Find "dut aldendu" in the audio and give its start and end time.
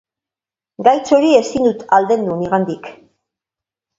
1.69-2.39